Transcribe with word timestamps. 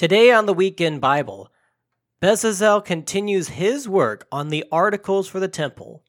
Today 0.00 0.32
on 0.32 0.46
the 0.46 0.54
Weekend 0.54 1.02
Bible, 1.02 1.52
Bezalel 2.22 2.82
continues 2.82 3.48
his 3.48 3.86
work 3.86 4.26
on 4.32 4.48
the 4.48 4.64
articles 4.72 5.28
for 5.28 5.40
the 5.40 5.46
temple. 5.46 6.02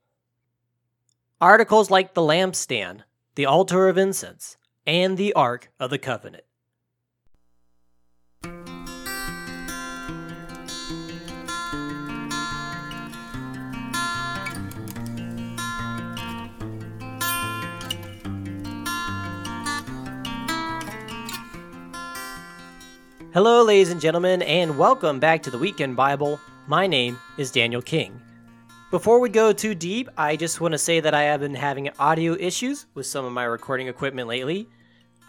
Articles 1.42 1.92
like 1.92 2.14
the 2.14 2.22
lampstand, 2.22 3.02
the 3.36 3.46
altar 3.46 3.90
of 3.90 3.98
incense, 3.98 4.56
and 4.88 5.18
the 5.18 5.34
Ark 5.34 5.74
of 5.78 5.90
the 5.90 5.98
Covenant. 5.98 6.46
Hello, 23.34 23.64
ladies 23.64 23.92
and 23.92 24.02
gentlemen, 24.02 24.42
and 24.42 24.78
welcome 24.78 25.18
back 25.18 25.42
to 25.42 25.50
the 25.50 25.58
Weekend 25.58 25.96
Bible. 25.96 26.38
My 26.68 26.86
name 26.86 27.18
is 27.38 27.50
Daniel 27.50 27.82
King. 27.82 28.22
Before 28.92 29.22
we 29.22 29.30
go 29.30 29.54
too 29.54 29.74
deep, 29.74 30.10
I 30.18 30.36
just 30.36 30.60
want 30.60 30.74
to 30.74 30.78
say 30.78 31.00
that 31.00 31.14
I 31.14 31.24
have 31.24 31.40
been 31.40 31.56
having 31.56 31.90
audio 31.98 32.34
issues 32.34 32.88
with 32.94 33.06
some 33.06 33.24
of 33.24 33.32
my 33.32 33.46
recording 33.46 33.88
equipment 33.88 34.28
lately. 34.28 34.68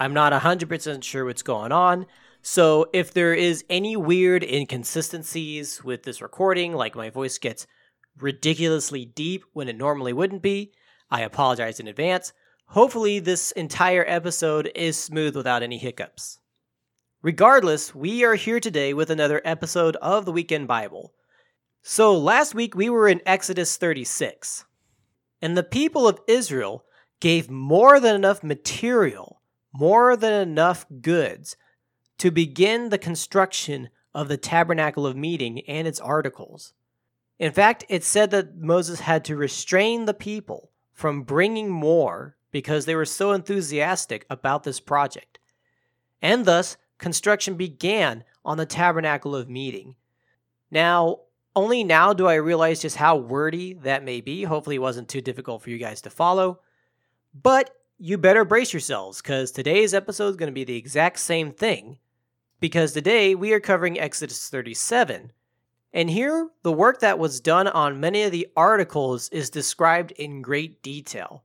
I'm 0.01 0.13
not 0.13 0.33
100% 0.33 1.05
sure 1.05 1.25
what's 1.25 1.43
going 1.43 1.71
on, 1.71 2.07
so 2.43 2.87
if 2.93 3.15
there 3.15 3.35
is 3.35 3.65
any 3.71 3.97
weird 3.97 4.43
inconsistencies 4.43 5.85
with 5.85 6.03
this 6.03 6.21
recording, 6.21 6.73
like 6.73 6.97
my 6.97 7.09
voice 7.09 7.39
gets 7.39 7.69
ridiculously 8.19 9.05
deep 9.05 9.45
when 9.53 9.69
it 9.69 9.79
normally 9.79 10.13
wouldn't 10.13 10.43
be, 10.43 10.73
I 11.09 11.21
apologize 11.21 11.79
in 11.79 11.87
advance. 11.87 12.33
Hopefully, 12.67 13.21
this 13.21 13.53
entire 13.53 14.05
episode 14.09 14.73
is 14.75 14.99
smooth 14.99 15.37
without 15.37 15.63
any 15.63 15.79
hiccups. 15.79 16.41
Regardless, 17.25 17.95
we 17.95 18.25
are 18.25 18.35
here 18.35 18.59
today 18.59 18.93
with 18.93 19.09
another 19.09 19.41
episode 19.45 19.95
of 20.03 20.25
the 20.25 20.33
Weekend 20.33 20.67
Bible. 20.67 21.15
So, 21.81 22.19
last 22.19 22.53
week 22.53 22.75
we 22.75 22.91
were 22.91 23.07
in 23.07 23.21
Exodus 23.25 23.77
36, 23.77 24.65
and 25.41 25.57
the 25.57 25.63
people 25.63 26.09
of 26.09 26.19
Israel 26.27 26.85
gave 27.21 27.49
more 27.49 28.01
than 28.01 28.17
enough 28.17 28.43
material, 28.43 29.41
more 29.73 30.17
than 30.17 30.33
enough 30.33 30.85
goods 31.01 31.57
to 32.19 32.33
begin 32.33 32.89
the 32.89 32.99
construction 32.99 33.91
of 34.13 34.27
the 34.27 34.37
tabernacle 34.37 35.07
of 35.07 35.15
meeting 35.17 35.61
and 35.69 35.87
its 35.87 36.01
articles. 36.01 36.73
In 37.39 37.53
fact, 37.53 37.85
it 37.89 38.03
said 38.03 38.33
that 38.33 38.57
Moses 38.57 38.99
had 38.99 39.25
to 39.27 39.37
restrain 39.37 40.07
the 40.07 40.15
people 40.15 40.73
from 40.93 41.23
bringing 41.23 41.71
more 41.71 42.37
because 42.51 42.85
they 42.85 42.97
were 42.97 43.05
so 43.05 43.31
enthusiastic 43.31 44.27
about 44.29 44.65
this 44.65 44.81
project. 44.81 45.39
And 46.21 46.45
thus, 46.47 46.77
construction 47.03 47.57
began 47.57 48.25
on 48.45 48.57
the 48.57 48.65
tabernacle 48.65 49.37
of 49.37 49.51
meeting. 49.51 49.97
Now, 50.71 51.19
only 51.55 51.85
now 51.85 52.15
do 52.15 52.27
I 52.27 52.35
realize 52.37 52.81
just 52.81 52.97
how 52.97 53.17
wordy 53.17 53.75
that 53.75 54.05
may 54.05 54.23
be. 54.23 54.45
Hopefully, 54.45 54.77
it 54.77 54.83
wasn't 54.83 55.09
too 55.09 55.21
difficult 55.21 55.63
for 55.63 55.69
you 55.69 55.77
guys 55.77 56.01
to 56.03 56.11
follow. 56.11 56.61
But 57.35 57.77
you 57.99 58.17
better 58.17 58.45
brace 58.45 58.73
yourselves 58.73 59.21
because 59.21 59.51
today's 59.51 59.93
episode 59.93 60.29
is 60.29 60.37
going 60.37 60.51
to 60.51 60.55
be 60.55 60.65
the 60.65 60.77
exact 60.77 61.19
same 61.19 61.53
thing. 61.53 61.99
Because 62.61 62.93
today 62.93 63.35
we 63.35 63.53
are 63.53 63.61
covering 63.61 63.99
Exodus 63.99 64.49
37. 64.49 65.33
And 65.93 66.09
here, 66.09 66.49
the 66.63 66.73
work 66.73 67.01
that 67.01 67.19
was 67.19 67.41
done 67.41 67.67
on 67.67 68.01
many 68.01 68.23
of 68.23 68.33
the 68.33 68.49
articles 68.57 69.29
is 69.31 69.51
described 69.51 70.13
in 70.13 70.41
great 70.41 70.83
detail, 70.83 71.43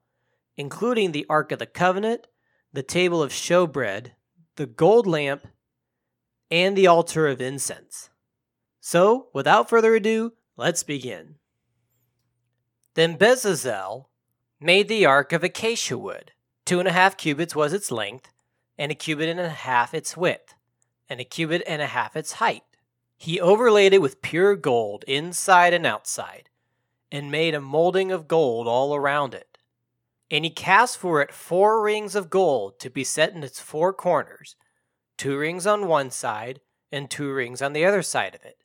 including 0.56 1.12
the 1.12 1.26
Ark 1.30 1.52
of 1.52 1.60
the 1.60 1.66
Covenant, 1.66 2.28
the 2.72 2.84
table 2.84 3.22
of 3.22 3.32
showbread, 3.32 4.12
the 4.58 4.66
gold 4.66 5.08
lamp, 5.08 5.48
and 6.52 6.78
the 6.78 6.88
altar 6.88 7.28
of 7.28 7.42
incense. 7.42 8.10
So, 8.80 9.28
without 9.34 9.70
further 9.70 9.96
ado, 9.96 10.34
let's 10.56 10.84
begin. 10.84 11.36
Then 12.96 13.18
Bezalel 13.18 14.06
made 14.60 14.88
the 14.88 15.06
ark 15.06 15.32
of 15.32 15.44
acacia 15.44 15.98
wood. 15.98 16.32
Two 16.66 16.80
and 16.80 16.88
a 16.88 16.94
half 16.94 17.18
cubits 17.18 17.56
was 17.56 17.74
its 17.74 17.92
length, 17.92 18.32
and 18.78 18.92
a 18.92 18.96
cubit 18.96 19.30
and 19.30 19.40
a 19.40 19.50
half 19.50 19.94
its 19.94 20.18
width, 20.18 20.56
and 21.10 21.20
a 21.20 21.26
cubit 21.26 21.64
and 21.68 21.82
a 21.82 21.88
half 21.88 22.16
its 22.16 22.34
height. 22.34 22.64
He 23.16 23.40
overlaid 23.40 23.94
it 23.94 24.02
with 24.02 24.22
pure 24.22 24.56
gold 24.56 25.04
inside 25.08 25.74
and 25.74 25.86
outside, 25.86 26.50
and 27.12 27.32
made 27.32 27.56
a 27.56 27.62
molding 27.62 28.12
of 28.12 28.28
gold 28.28 28.68
all 28.68 28.96
around 28.96 29.34
it. 29.34 29.47
And 30.30 30.44
he 30.44 30.52
cast 30.52 30.98
for 30.98 31.22
it 31.22 31.34
four 31.34 31.82
rings 31.82 32.16
of 32.16 32.30
gold 32.30 32.80
to 32.80 32.90
be 32.90 33.04
set 33.04 33.34
in 33.34 33.44
its 33.44 33.60
four 33.60 33.94
corners, 33.94 34.56
two 35.18 35.38
rings 35.38 35.66
on 35.66 35.88
one 35.88 36.12
side 36.12 36.60
and 36.92 37.10
two 37.10 37.32
rings 37.32 37.62
on 37.62 37.74
the 37.74 37.86
other 37.86 38.02
side 38.02 38.36
of 38.36 38.44
it. 38.44 38.58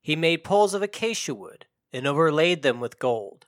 He 0.00 0.16
made 0.16 0.44
poles 0.44 0.74
of 0.74 0.82
acacia 0.82 1.34
wood 1.34 1.66
and 1.92 2.06
overlaid 2.06 2.62
them 2.62 2.80
with 2.80 2.98
gold. 2.98 3.46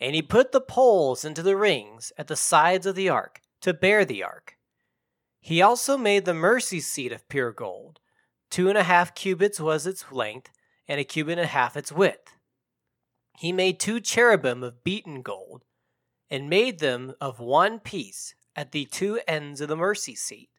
And 0.00 0.14
he 0.14 0.22
put 0.22 0.52
the 0.52 0.60
poles 0.60 1.24
into 1.24 1.42
the 1.42 1.56
rings 1.56 2.12
at 2.18 2.26
the 2.26 2.36
sides 2.36 2.86
of 2.86 2.94
the 2.94 3.08
ark 3.08 3.40
to 3.62 3.72
bear 3.72 4.04
the 4.04 4.22
ark. 4.22 4.56
He 5.40 5.62
also 5.62 5.96
made 5.96 6.24
the 6.24 6.34
mercy 6.34 6.80
seat 6.80 7.12
of 7.12 7.28
pure 7.28 7.52
gold. 7.52 8.00
Two 8.50 8.68
and 8.68 8.76
a 8.76 8.82
half 8.82 9.14
cubits 9.14 9.60
was 9.60 9.86
its 9.86 10.10
length, 10.10 10.50
and 10.88 11.00
a 11.00 11.04
cubit 11.04 11.38
and 11.38 11.42
a 11.42 11.46
half 11.46 11.76
its 11.76 11.92
width. 11.92 12.36
He 13.38 13.52
made 13.52 13.78
two 13.78 14.00
cherubim 14.00 14.62
of 14.62 14.84
beaten 14.84 15.22
gold, 15.22 15.62
and 16.30 16.50
made 16.50 16.78
them 16.78 17.14
of 17.20 17.40
one 17.40 17.78
piece 17.78 18.34
at 18.54 18.72
the 18.72 18.84
two 18.86 19.20
ends 19.28 19.60
of 19.60 19.68
the 19.68 19.76
mercy 19.76 20.14
seat 20.14 20.50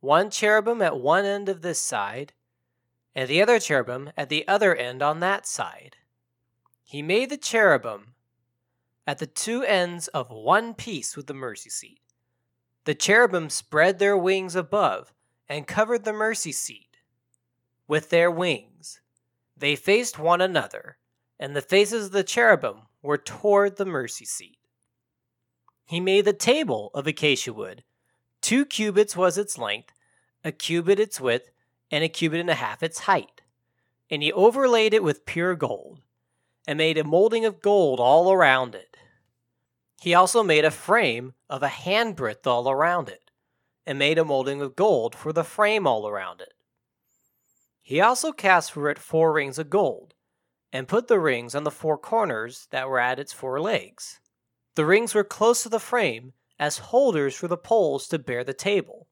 one 0.00 0.30
cherubim 0.30 0.82
at 0.82 1.00
one 1.00 1.24
end 1.24 1.48
of 1.48 1.62
this 1.62 1.80
side, 1.80 2.32
and 3.14 3.28
the 3.28 3.42
other 3.42 3.58
cherubim 3.58 4.10
at 4.16 4.28
the 4.28 4.46
other 4.46 4.74
end 4.74 5.02
on 5.02 5.20
that 5.20 5.46
side. 5.46 5.96
He 6.84 7.02
made 7.02 7.30
the 7.30 7.36
cherubim 7.36 8.14
at 9.06 9.18
the 9.18 9.26
two 9.26 9.64
ends 9.64 10.06
of 10.08 10.30
one 10.30 10.74
piece 10.74 11.16
with 11.16 11.26
the 11.26 11.34
mercy 11.34 11.70
seat. 11.70 12.00
The 12.84 12.94
cherubim 12.94 13.50
spread 13.50 13.98
their 13.98 14.16
wings 14.16 14.54
above 14.54 15.12
and 15.48 15.66
covered 15.66 16.04
the 16.04 16.12
mercy 16.12 16.52
seat 16.52 16.98
with 17.88 18.10
their 18.10 18.30
wings. 18.30 19.00
They 19.56 19.74
faced 19.74 20.18
one 20.18 20.40
another, 20.40 20.98
and 21.40 21.56
the 21.56 21.62
faces 21.62 22.06
of 22.06 22.12
the 22.12 22.22
cherubim 22.22 22.82
were 23.02 23.18
toward 23.18 23.76
the 23.76 23.86
mercy 23.86 24.24
seat. 24.24 24.58
He 25.86 26.00
made 26.00 26.24
the 26.24 26.32
table 26.32 26.90
of 26.94 27.06
acacia 27.06 27.52
wood. 27.52 27.84
Two 28.40 28.64
cubits 28.64 29.16
was 29.16 29.38
its 29.38 29.56
length, 29.56 29.94
a 30.44 30.50
cubit 30.50 30.98
its 30.98 31.20
width, 31.20 31.50
and 31.90 32.02
a 32.02 32.08
cubit 32.08 32.40
and 32.40 32.50
a 32.50 32.54
half 32.54 32.82
its 32.82 33.00
height. 33.00 33.40
And 34.10 34.22
he 34.22 34.32
overlaid 34.32 34.94
it 34.94 35.02
with 35.04 35.26
pure 35.26 35.54
gold, 35.54 36.00
and 36.66 36.76
made 36.76 36.98
a 36.98 37.04
molding 37.04 37.44
of 37.44 37.62
gold 37.62 38.00
all 38.00 38.32
around 38.32 38.74
it. 38.74 38.96
He 40.00 40.12
also 40.12 40.42
made 40.42 40.64
a 40.64 40.70
frame 40.70 41.34
of 41.48 41.62
a 41.62 41.68
handbreadth 41.68 42.46
all 42.46 42.68
around 42.68 43.08
it, 43.08 43.30
and 43.86 43.98
made 43.98 44.18
a 44.18 44.24
molding 44.24 44.60
of 44.60 44.74
gold 44.74 45.14
for 45.14 45.32
the 45.32 45.44
frame 45.44 45.86
all 45.86 46.08
around 46.08 46.40
it. 46.40 46.54
He 47.80 48.00
also 48.00 48.32
cast 48.32 48.72
for 48.72 48.90
it 48.90 48.98
four 48.98 49.32
rings 49.32 49.58
of 49.58 49.70
gold, 49.70 50.14
and 50.72 50.88
put 50.88 51.06
the 51.06 51.20
rings 51.20 51.54
on 51.54 51.62
the 51.62 51.70
four 51.70 51.96
corners 51.96 52.66
that 52.72 52.88
were 52.88 52.98
at 52.98 53.20
its 53.20 53.32
four 53.32 53.60
legs. 53.60 54.18
The 54.76 54.86
rings 54.86 55.14
were 55.14 55.24
close 55.24 55.62
to 55.64 55.68
the 55.68 55.80
frame 55.80 56.32
as 56.58 56.78
holders 56.78 57.34
for 57.34 57.48
the 57.48 57.56
poles 57.56 58.08
to 58.08 58.18
bear 58.18 58.44
the 58.44 58.54
table 58.54 59.08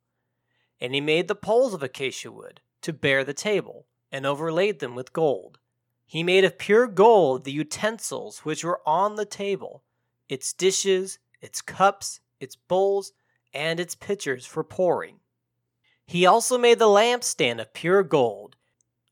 and 0.81 0.95
he 0.95 1.01
made 1.01 1.29
the 1.29 1.35
poles 1.35 1.75
of 1.75 1.83
acacia 1.83 2.31
wood 2.31 2.61
to 2.83 2.93
bear 2.93 3.25
the 3.25 3.33
table, 3.33 3.87
and 4.13 4.27
overlaid 4.27 4.79
them 4.79 4.95
with 4.95 5.15
gold. 5.15 5.59
He 6.07 6.23
made 6.23 6.45
of 6.45 6.59
pure 6.59 6.87
gold 6.87 7.45
the 7.45 7.53
utensils 7.53 8.41
which 8.41 8.63
were 8.63 8.83
on 8.87 9.15
the 9.15 9.25
table, 9.25 9.83
its 10.29 10.53
dishes, 10.53 11.19
its 11.41 11.63
cups, 11.63 12.21
its 12.39 12.55
bowls, 12.55 13.13
and 13.55 13.81
its 13.81 13.95
pitchers 13.95 14.45
for 14.45 14.63
pouring. 14.63 15.21
He 16.07 16.27
also 16.27 16.59
made 16.59 16.79
the 16.79 16.85
lampstand 16.85 17.61
of 17.61 17.73
pure 17.73 18.03
gold. 18.03 18.57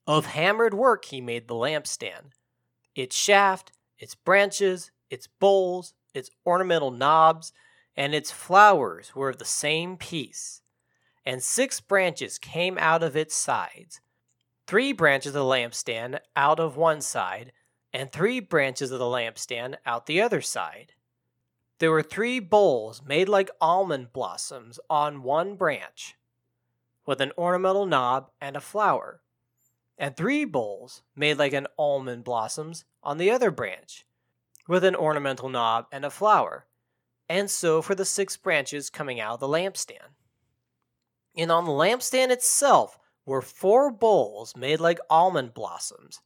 Of 0.06 0.26
hammered 0.26 0.75
work 0.75 1.06
he 1.06 1.22
made 1.22 1.48
the 1.48 1.55
lampstand. 1.55 2.32
Its 2.94 3.16
shaft, 3.16 3.72
its 3.98 4.14
branches, 4.14 4.90
its 5.08 5.26
bowls, 5.26 5.94
its 6.14 6.30
ornamental 6.46 6.90
knobs, 6.90 7.52
and 7.96 8.14
its 8.14 8.30
flowers 8.30 9.14
were 9.14 9.28
of 9.28 9.38
the 9.38 9.44
same 9.44 9.96
piece 9.96 10.62
and 11.24 11.42
six 11.42 11.80
branches 11.80 12.38
came 12.38 12.78
out 12.78 13.02
of 13.02 13.16
its 13.16 13.34
sides. 13.34 14.00
Three 14.66 14.92
branches 14.92 15.28
of 15.28 15.34
the 15.34 15.40
lampstand 15.40 16.18
out 16.36 16.58
of 16.58 16.76
one 16.76 17.00
side, 17.00 17.52
and 17.92 18.10
three 18.10 18.40
branches 18.40 18.90
of 18.90 18.98
the 18.98 19.04
lampstand 19.04 19.76
out 19.84 20.06
the 20.06 20.20
other 20.20 20.40
side. 20.40 20.92
There 21.78 21.90
were 21.90 22.02
three 22.02 22.38
bowls 22.38 23.02
made 23.04 23.28
like 23.28 23.50
almond 23.60 24.12
blossoms 24.12 24.78
on 24.88 25.22
one 25.22 25.56
branch, 25.56 26.16
with 27.06 27.20
an 27.20 27.32
ornamental 27.36 27.86
knob 27.86 28.30
and 28.40 28.56
a 28.56 28.60
flower, 28.60 29.20
and 29.98 30.16
three 30.16 30.44
bowls 30.44 31.02
made 31.14 31.38
like 31.38 31.52
an 31.52 31.66
almond 31.78 32.24
blossoms 32.24 32.84
on 33.02 33.18
the 33.18 33.30
other 33.30 33.50
branch, 33.50 34.06
with 34.68 34.84
an 34.84 34.94
ornamental 34.94 35.48
knob 35.48 35.86
and 35.92 36.04
a 36.04 36.10
flower, 36.10 36.66
and 37.28 37.50
so 37.50 37.82
for 37.82 37.94
the 37.94 38.04
six 38.04 38.36
branches 38.36 38.90
coming 38.90 39.20
out 39.20 39.34
of 39.34 39.40
the 39.40 39.48
lampstand. 39.48 40.14
And 41.36 41.50
on 41.50 41.64
the 41.64 41.72
lampstand 41.72 42.30
itself 42.30 42.98
were 43.24 43.42
four 43.42 43.90
bowls 43.90 44.56
made 44.56 44.80
like 44.80 44.98
almond 45.08 45.54
blossoms, 45.54 46.20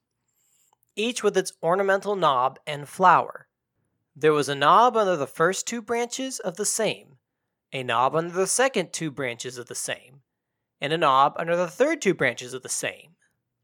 each 0.97 1.23
with 1.23 1.37
its 1.37 1.53
ornamental 1.63 2.17
knob 2.17 2.59
and 2.67 2.89
flower. 2.89 3.49
There 4.15 4.33
was 4.33 4.49
a 4.49 4.55
knob 4.55 4.97
under 4.97 5.17
the 5.17 5.27
first 5.27 5.67
two 5.67 5.83
branches 5.83 6.39
of 6.39 6.57
the 6.57 6.65
same, 6.65 7.19
a 7.73 7.83
knob 7.83 8.15
under 8.17 8.33
the 8.33 8.47
second 8.47 8.93
two 8.93 9.11
branches 9.11 9.59
of 9.59 9.67
the 9.67 9.75
same, 9.75 10.23
and 10.81 10.93
a 10.93 10.99
knob 10.99 11.35
under 11.37 11.55
the 11.55 11.69
third 11.69 12.01
two 12.01 12.15
branches 12.15 12.55
of 12.55 12.63
the 12.63 12.69
same, 12.69 13.17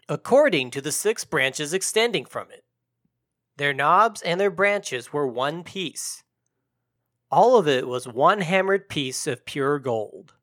according 0.08 0.70
to 0.70 0.80
the 0.80 0.92
six 0.92 1.24
branches 1.24 1.72
extending 1.72 2.26
from 2.26 2.50
it. 2.50 2.64
Their 3.56 3.72
knobs 3.74 4.22
and 4.22 4.40
their 4.40 4.50
branches 4.50 5.12
were 5.12 5.26
one 5.26 5.62
piece. 5.62 6.24
All 7.30 7.56
of 7.56 7.68
it 7.68 7.86
was 7.86 8.06
one 8.06 8.40
hammered 8.40 8.88
piece 8.88 9.26
of 9.26 9.44
pure 9.44 9.78
gold. 9.78 10.34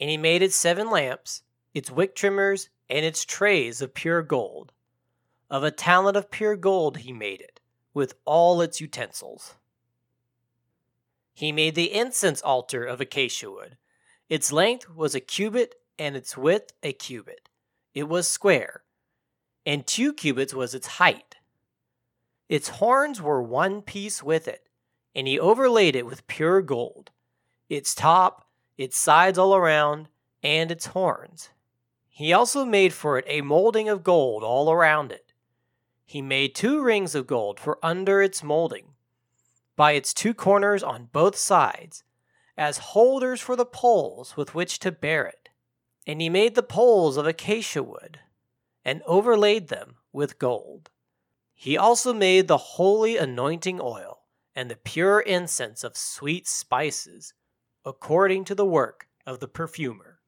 And 0.00 0.10
he 0.10 0.16
made 0.16 0.42
its 0.42 0.56
seven 0.56 0.90
lamps, 0.90 1.42
its 1.74 1.90
wick 1.90 2.14
trimmers, 2.14 2.68
and 2.88 3.04
its 3.04 3.24
trays 3.24 3.80
of 3.80 3.94
pure 3.94 4.22
gold. 4.22 4.72
Of 5.48 5.62
a 5.62 5.70
talent 5.70 6.16
of 6.16 6.30
pure 6.30 6.56
gold 6.56 6.98
he 6.98 7.12
made 7.12 7.40
it 7.40 7.60
with 7.92 8.14
all 8.24 8.60
its 8.60 8.80
utensils. 8.80 9.56
He 11.34 11.52
made 11.52 11.74
the 11.74 11.92
incense 11.92 12.40
altar 12.42 12.84
of 12.84 13.00
acacia 13.00 13.50
wood. 13.50 13.76
Its 14.28 14.52
length 14.52 14.88
was 14.90 15.14
a 15.14 15.20
cubit, 15.20 15.74
and 15.98 16.16
its 16.16 16.36
width 16.36 16.72
a 16.82 16.92
cubit. 16.92 17.48
It 17.94 18.08
was 18.08 18.28
square, 18.28 18.84
and 19.66 19.86
two 19.86 20.12
cubits 20.12 20.54
was 20.54 20.74
its 20.74 20.86
height. 20.86 21.29
Its 22.50 22.68
horns 22.68 23.22
were 23.22 23.40
one 23.40 23.80
piece 23.80 24.24
with 24.24 24.48
it, 24.48 24.66
and 25.14 25.28
he 25.28 25.38
overlaid 25.38 25.94
it 25.94 26.04
with 26.04 26.26
pure 26.26 26.60
gold, 26.60 27.12
its 27.68 27.94
top, 27.94 28.44
its 28.76 28.98
sides 28.98 29.38
all 29.38 29.54
around, 29.54 30.08
and 30.42 30.72
its 30.72 30.86
horns. 30.86 31.50
He 32.08 32.32
also 32.32 32.64
made 32.64 32.92
for 32.92 33.16
it 33.16 33.24
a 33.28 33.42
molding 33.42 33.88
of 33.88 34.02
gold 34.02 34.42
all 34.42 34.72
around 34.72 35.12
it. 35.12 35.32
He 36.04 36.20
made 36.20 36.56
two 36.56 36.82
rings 36.82 37.14
of 37.14 37.28
gold 37.28 37.60
for 37.60 37.78
under 37.84 38.20
its 38.20 38.42
molding, 38.42 38.94
by 39.76 39.92
its 39.92 40.12
two 40.12 40.34
corners 40.34 40.82
on 40.82 41.08
both 41.12 41.36
sides, 41.36 42.02
as 42.58 42.78
holders 42.78 43.40
for 43.40 43.54
the 43.54 43.64
poles 43.64 44.36
with 44.36 44.56
which 44.56 44.80
to 44.80 44.90
bear 44.90 45.24
it. 45.24 45.50
And 46.04 46.20
he 46.20 46.28
made 46.28 46.56
the 46.56 46.64
poles 46.64 47.16
of 47.16 47.28
acacia 47.28 47.84
wood, 47.84 48.18
and 48.84 49.02
overlaid 49.06 49.68
them 49.68 49.98
with 50.12 50.40
gold. 50.40 50.90
He 51.60 51.76
also 51.76 52.14
made 52.14 52.48
the 52.48 52.56
holy 52.56 53.18
anointing 53.18 53.80
oil, 53.82 54.20
and 54.56 54.70
the 54.70 54.76
pure 54.76 55.20
incense 55.20 55.84
of 55.84 55.94
sweet 55.94 56.48
spices, 56.48 57.34
according 57.84 58.44
to 58.46 58.54
the 58.54 58.64
work 58.64 59.08
of 59.26 59.40
the 59.40 59.46
perfumer. 59.46 60.20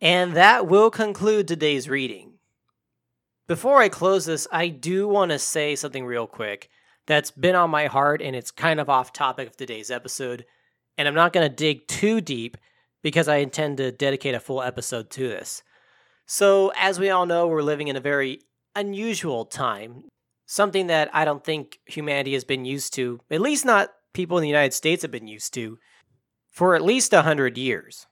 And 0.00 0.34
that 0.34 0.68
will 0.68 0.88
conclude 0.88 1.48
today's 1.48 1.88
reading. 1.88 2.34
Before 3.48 3.80
I 3.80 3.88
close 3.88 4.26
this, 4.26 4.46
I 4.52 4.68
do 4.68 5.08
want 5.08 5.32
to 5.32 5.38
say 5.40 5.74
something 5.74 6.06
real 6.06 6.28
quick 6.28 6.70
that's 7.06 7.32
been 7.32 7.56
on 7.56 7.68
my 7.68 7.86
heart 7.86 8.22
and 8.22 8.36
it's 8.36 8.52
kind 8.52 8.78
of 8.78 8.88
off 8.88 9.12
topic 9.12 9.48
of 9.48 9.56
today's 9.56 9.90
episode. 9.90 10.44
And 10.96 11.08
I'm 11.08 11.14
not 11.14 11.32
going 11.32 11.50
to 11.50 11.56
dig 11.56 11.88
too 11.88 12.20
deep 12.20 12.56
because 13.02 13.26
I 13.26 13.38
intend 13.38 13.78
to 13.78 13.90
dedicate 13.90 14.36
a 14.36 14.40
full 14.40 14.62
episode 14.62 15.10
to 15.10 15.26
this. 15.26 15.64
So, 16.24 16.70
as 16.76 17.00
we 17.00 17.10
all 17.10 17.26
know, 17.26 17.48
we're 17.48 17.62
living 17.62 17.88
in 17.88 17.96
a 17.96 18.00
very 18.00 18.42
unusual 18.74 19.44
time, 19.44 20.04
something 20.46 20.88
that 20.88 21.10
I 21.12 21.24
don't 21.24 21.44
think 21.44 21.78
humanity 21.86 22.34
has 22.34 22.44
been 22.44 22.64
used 22.64 22.94
to, 22.94 23.20
at 23.30 23.40
least 23.40 23.64
not 23.64 23.92
people 24.12 24.38
in 24.38 24.42
the 24.42 24.48
United 24.48 24.74
States 24.74 25.02
have 25.02 25.10
been 25.10 25.28
used 25.28 25.54
to, 25.54 25.78
for 26.50 26.74
at 26.74 26.82
least 26.82 27.12
100 27.12 27.56
years. 27.56 28.06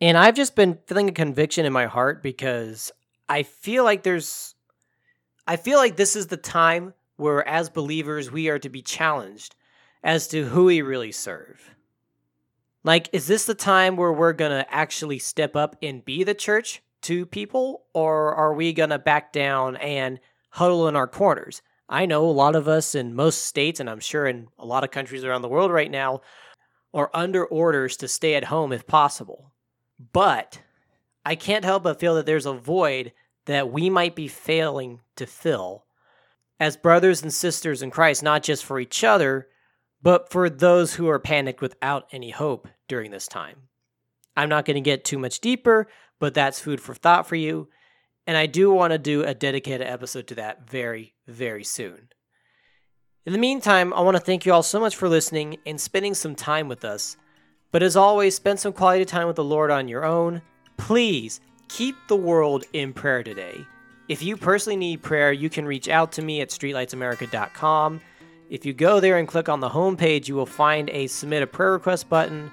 And 0.00 0.16
I've 0.16 0.34
just 0.34 0.56
been 0.56 0.78
feeling 0.86 1.08
a 1.08 1.12
conviction 1.12 1.66
in 1.66 1.72
my 1.72 1.86
heart 1.86 2.22
because 2.22 2.90
I 3.28 3.42
feel 3.42 3.84
like 3.84 4.02
there's 4.02 4.54
I 5.46 5.56
feel 5.56 5.78
like 5.78 5.96
this 5.96 6.16
is 6.16 6.28
the 6.28 6.36
time 6.36 6.94
where 7.16 7.46
as 7.46 7.68
believers 7.68 8.30
we 8.30 8.48
are 8.48 8.58
to 8.60 8.68
be 8.68 8.82
challenged 8.82 9.56
as 10.02 10.28
to 10.28 10.46
who 10.46 10.66
we 10.66 10.80
really 10.80 11.12
serve. 11.12 11.74
Like 12.82 13.10
is 13.12 13.26
this 13.26 13.44
the 13.44 13.54
time 13.54 13.96
where 13.96 14.12
we're 14.12 14.32
going 14.32 14.52
to 14.52 14.74
actually 14.74 15.18
step 15.18 15.54
up 15.54 15.76
and 15.82 16.04
be 16.04 16.24
the 16.24 16.34
church 16.34 16.82
to 17.02 17.26
people 17.26 17.84
or 17.94 18.34
are 18.34 18.54
we 18.54 18.72
going 18.72 18.90
to 18.90 18.98
back 18.98 19.32
down 19.32 19.76
and 19.76 20.20
huddle 20.50 20.88
in 20.88 20.96
our 20.96 21.06
corners? 21.06 21.62
I 21.88 22.06
know 22.06 22.24
a 22.24 22.30
lot 22.30 22.54
of 22.54 22.68
us 22.68 22.94
in 22.94 23.14
most 23.14 23.44
states 23.44 23.80
and 23.80 23.90
I'm 23.90 24.00
sure 24.00 24.26
in 24.26 24.48
a 24.58 24.66
lot 24.66 24.84
of 24.84 24.90
countries 24.90 25.24
around 25.24 25.42
the 25.42 25.48
world 25.48 25.72
right 25.72 25.90
now 25.90 26.20
are 26.94 27.10
under 27.12 27.44
orders 27.44 27.96
to 27.98 28.08
stay 28.08 28.34
at 28.34 28.44
home 28.44 28.72
if 28.72 28.86
possible. 28.86 29.52
But 30.12 30.60
I 31.24 31.34
can't 31.34 31.64
help 31.64 31.82
but 31.82 32.00
feel 32.00 32.14
that 32.14 32.26
there's 32.26 32.46
a 32.46 32.52
void 32.52 33.12
that 33.46 33.72
we 33.72 33.90
might 33.90 34.14
be 34.14 34.28
failing 34.28 35.00
to 35.16 35.26
fill 35.26 35.84
as 36.58 36.76
brothers 36.76 37.22
and 37.22 37.32
sisters 37.32 37.82
in 37.82 37.90
Christ, 37.90 38.22
not 38.22 38.42
just 38.42 38.64
for 38.64 38.78
each 38.78 39.02
other, 39.02 39.48
but 40.02 40.30
for 40.30 40.48
those 40.48 40.94
who 40.94 41.08
are 41.08 41.18
panicked 41.18 41.60
without 41.60 42.06
any 42.12 42.30
hope 42.30 42.68
during 42.86 43.10
this 43.10 43.26
time. 43.26 43.56
I'm 44.36 44.48
not 44.48 44.64
going 44.64 44.76
to 44.76 44.80
get 44.80 45.04
too 45.04 45.18
much 45.18 45.40
deeper, 45.40 45.88
but 46.20 46.34
that's 46.34 46.60
food 46.60 46.80
for 46.80 46.94
thought 46.94 47.26
for 47.26 47.34
you. 47.34 47.68
And 48.26 48.36
I 48.36 48.46
do 48.46 48.70
want 48.70 48.92
to 48.92 48.98
do 48.98 49.24
a 49.24 49.34
dedicated 49.34 49.86
episode 49.86 50.28
to 50.28 50.36
that 50.36 50.70
very, 50.70 51.14
very 51.26 51.64
soon. 51.64 52.10
In 53.26 53.32
the 53.32 53.38
meantime, 53.38 53.92
I 53.92 54.02
want 54.02 54.16
to 54.16 54.22
thank 54.22 54.46
you 54.46 54.52
all 54.52 54.62
so 54.62 54.78
much 54.78 54.94
for 54.94 55.08
listening 55.08 55.56
and 55.66 55.80
spending 55.80 56.14
some 56.14 56.36
time 56.36 56.68
with 56.68 56.84
us. 56.84 57.16
But 57.72 57.82
as 57.82 57.96
always, 57.96 58.36
spend 58.36 58.60
some 58.60 58.72
quality 58.72 59.04
time 59.04 59.26
with 59.26 59.36
the 59.36 59.44
Lord 59.44 59.72
on 59.72 59.88
your 59.88 60.04
own 60.04 60.42
Please 60.80 61.42
keep 61.68 61.94
the 62.08 62.16
world 62.16 62.64
in 62.72 62.94
prayer 62.94 63.22
today. 63.22 63.66
If 64.08 64.22
you 64.22 64.38
personally 64.38 64.78
need 64.78 65.02
prayer, 65.02 65.30
you 65.30 65.50
can 65.50 65.66
reach 65.66 65.90
out 65.90 66.10
to 66.12 66.22
me 66.22 66.40
at 66.40 66.48
streetlightsamerica.com. 66.48 68.00
If 68.48 68.64
you 68.64 68.72
go 68.72 68.98
there 68.98 69.18
and 69.18 69.28
click 69.28 69.50
on 69.50 69.60
the 69.60 69.68
homepage, 69.68 70.26
you 70.26 70.34
will 70.34 70.46
find 70.46 70.88
a 70.88 71.06
submit 71.06 71.42
a 71.42 71.46
prayer 71.46 71.72
request 71.72 72.08
button. 72.08 72.50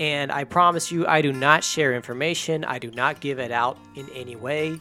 And 0.00 0.32
I 0.32 0.44
promise 0.44 0.90
you, 0.90 1.06
I 1.06 1.22
do 1.22 1.32
not 1.32 1.62
share 1.62 1.94
information, 1.94 2.64
I 2.64 2.78
do 2.78 2.90
not 2.90 3.20
give 3.20 3.38
it 3.38 3.52
out 3.52 3.78
in 3.94 4.08
any 4.10 4.36
way. 4.36 4.80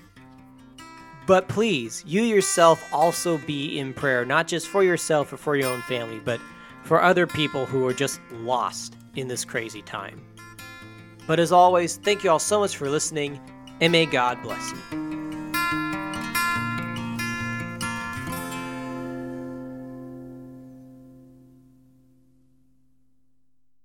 But 1.28 1.48
please, 1.48 2.04
you 2.08 2.24
yourself 2.24 2.84
also 2.92 3.38
be 3.40 3.78
in 3.78 3.94
prayer, 3.94 4.26
not 4.26 4.48
just 4.48 4.68
for 4.68 4.84
yourself 4.84 5.32
or 5.32 5.38
for 5.38 5.56
your 5.56 5.70
own 5.70 5.82
family, 5.84 6.20
but 6.20 6.40
for 6.84 7.02
other 7.02 7.28
people 7.28 7.66
who 7.66 7.86
are 7.88 7.94
just 7.94 8.20
lost 8.32 8.96
in 9.16 9.28
this 9.28 9.46
crazy 9.46 9.82
time. 9.82 10.22
But 11.28 11.40
as 11.40 11.52
always, 11.52 11.98
thank 11.98 12.24
you 12.24 12.32
all 12.32 12.40
so 12.40 12.60
much 12.60 12.76
for 12.76 12.90
listening, 12.90 13.40
and 13.80 13.92
may 13.92 14.06
God 14.06 14.42
bless 14.42 14.72
you. 14.72 15.01